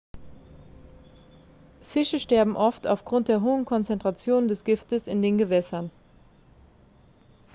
[1.83, 5.91] fische sterben oft aufgrund der hohen konzentrationen des giftes in den gewässern